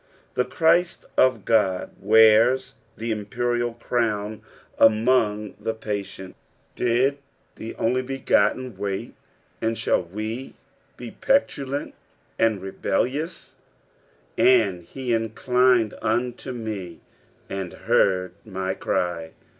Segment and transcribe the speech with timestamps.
[0.33, 4.41] The Christ of Ood wears the imperial crown
[4.79, 6.33] amons the Mtient.
[6.75, 7.19] Did
[7.55, 9.13] the Onlj Begotten wait,
[9.61, 10.53] and shall wo
[10.97, 11.93] be petulant
[12.39, 13.53] and rebellious
[14.37, 17.01] 1 "And he inclined unto me,
[17.47, 19.33] and heard my cry."